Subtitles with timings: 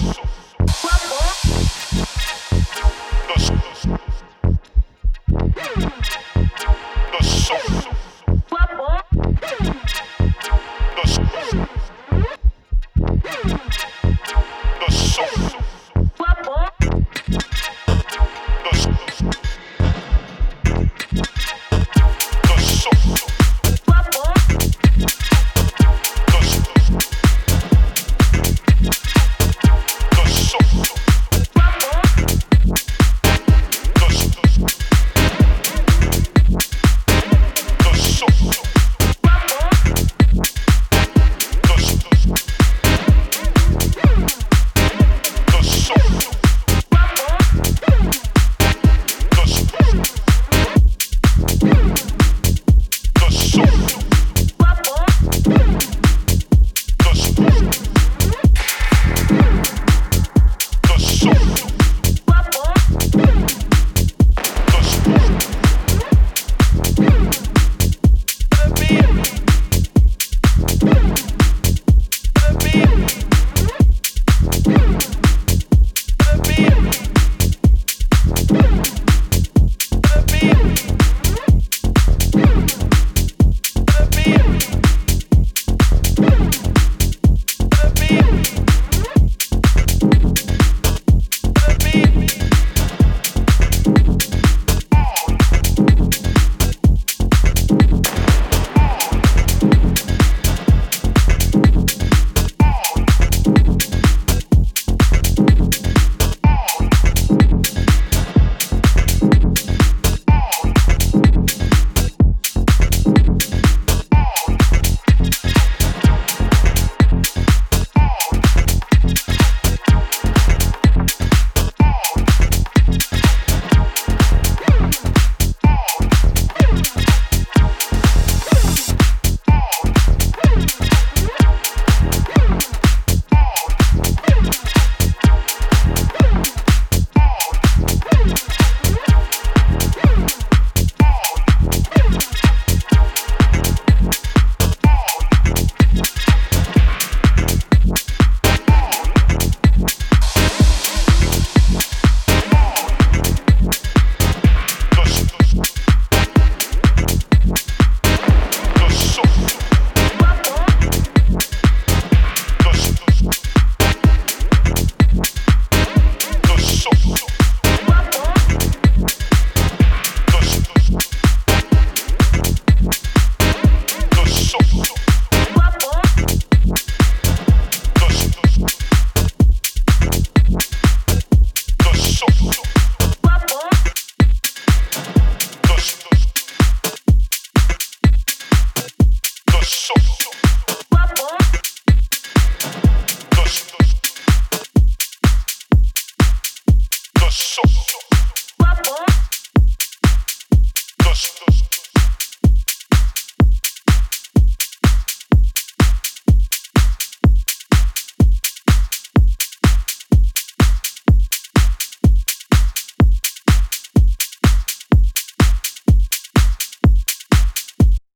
[0.00, 0.25] Yes.